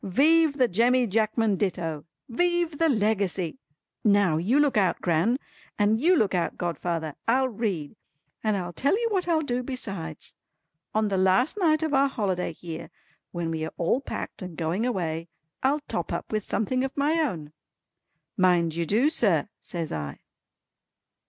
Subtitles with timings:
[0.03, 2.05] Vive the Jemmy Jackman Ditto!
[2.27, 3.59] Vive the Legacy!
[4.03, 5.37] Now, you look out, Gran.
[5.77, 7.13] And you look out, godfather.
[7.27, 7.95] I'll read!
[8.43, 10.33] And I'll tell you what I'll do besides.
[10.95, 12.89] On the last night of our holiday here
[13.31, 15.27] when we are all packed and going away,
[15.61, 17.53] I'll top up with something of my own."
[18.35, 20.17] "Mind you do sir" says I.